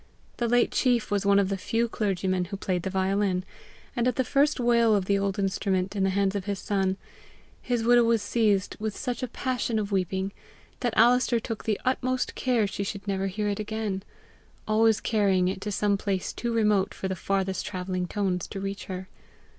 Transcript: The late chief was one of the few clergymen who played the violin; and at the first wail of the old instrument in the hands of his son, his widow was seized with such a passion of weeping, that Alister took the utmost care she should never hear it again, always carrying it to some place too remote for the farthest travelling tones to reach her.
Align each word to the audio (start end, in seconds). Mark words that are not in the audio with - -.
The 0.37 0.47
late 0.47 0.71
chief 0.71 1.11
was 1.11 1.27
one 1.27 1.37
of 1.37 1.49
the 1.49 1.57
few 1.57 1.87
clergymen 1.87 2.45
who 2.45 2.57
played 2.57 2.81
the 2.81 2.89
violin; 2.89 3.43
and 3.95 4.07
at 4.07 4.15
the 4.15 4.23
first 4.23 4.59
wail 4.59 4.95
of 4.95 5.05
the 5.05 5.19
old 5.19 5.37
instrument 5.37 5.95
in 5.95 6.03
the 6.03 6.09
hands 6.09 6.33
of 6.35 6.45
his 6.45 6.57
son, 6.57 6.97
his 7.61 7.83
widow 7.83 8.03
was 8.03 8.23
seized 8.23 8.75
with 8.79 8.97
such 8.97 9.21
a 9.21 9.27
passion 9.27 9.77
of 9.77 9.91
weeping, 9.91 10.31
that 10.79 10.97
Alister 10.97 11.39
took 11.39 11.65
the 11.65 11.79
utmost 11.85 12.33
care 12.33 12.65
she 12.65 12.83
should 12.83 13.07
never 13.07 13.27
hear 13.27 13.47
it 13.47 13.59
again, 13.59 14.01
always 14.67 14.99
carrying 15.01 15.47
it 15.47 15.61
to 15.61 15.71
some 15.71 15.99
place 15.99 16.33
too 16.33 16.51
remote 16.51 16.95
for 16.95 17.07
the 17.07 17.15
farthest 17.15 17.67
travelling 17.67 18.07
tones 18.07 18.47
to 18.47 18.59
reach 18.59 18.85
her. 18.85 19.07